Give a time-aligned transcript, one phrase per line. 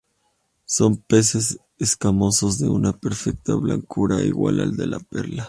[0.65, 5.39] Son peces escamosos de una perfecta blancura, igual al de una perla.